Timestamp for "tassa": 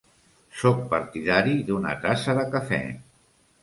2.09-2.39